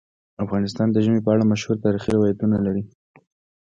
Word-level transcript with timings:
افغانستان 0.43 0.87
د 0.91 0.97
ژمی 1.05 1.19
په 1.23 1.29
اړه 1.33 1.43
مشهور 1.51 1.75
تاریخی 1.85 2.11
روایتونه 2.13 2.57
لري. 2.65 2.83